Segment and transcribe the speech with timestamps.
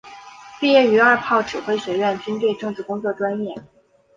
[0.59, 3.53] 毕业于二炮指挥学院军队政治工作专业。